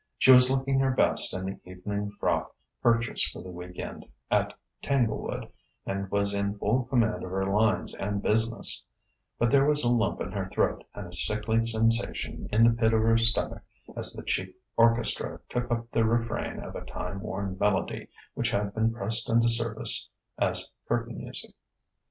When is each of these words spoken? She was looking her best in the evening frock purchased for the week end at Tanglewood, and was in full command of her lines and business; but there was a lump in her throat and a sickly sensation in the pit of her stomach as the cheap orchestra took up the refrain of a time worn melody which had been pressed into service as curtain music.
She 0.17 0.31
was 0.31 0.49
looking 0.49 0.79
her 0.79 0.89
best 0.89 1.31
in 1.31 1.45
the 1.45 1.59
evening 1.63 2.09
frock 2.19 2.55
purchased 2.81 3.31
for 3.31 3.43
the 3.43 3.51
week 3.51 3.77
end 3.77 4.03
at 4.31 4.51
Tanglewood, 4.81 5.47
and 5.85 6.09
was 6.09 6.33
in 6.33 6.57
full 6.57 6.85
command 6.85 7.23
of 7.23 7.29
her 7.29 7.45
lines 7.45 7.93
and 7.93 8.19
business; 8.19 8.83
but 9.37 9.51
there 9.51 9.67
was 9.67 9.83
a 9.83 9.93
lump 9.93 10.19
in 10.19 10.31
her 10.31 10.49
throat 10.49 10.83
and 10.95 11.05
a 11.09 11.13
sickly 11.13 11.63
sensation 11.67 12.49
in 12.51 12.63
the 12.63 12.71
pit 12.71 12.93
of 12.95 13.01
her 13.03 13.19
stomach 13.19 13.61
as 13.95 14.11
the 14.13 14.23
cheap 14.23 14.59
orchestra 14.75 15.39
took 15.47 15.69
up 15.69 15.91
the 15.91 16.03
refrain 16.03 16.59
of 16.61 16.75
a 16.75 16.83
time 16.83 17.21
worn 17.21 17.55
melody 17.59 18.07
which 18.33 18.49
had 18.49 18.73
been 18.73 18.91
pressed 18.91 19.29
into 19.29 19.49
service 19.49 20.09
as 20.39 20.71
curtain 20.87 21.15
music. 21.19 21.53